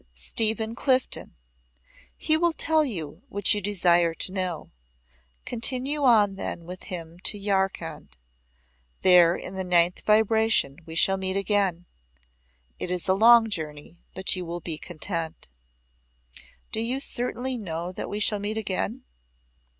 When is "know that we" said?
17.55-18.19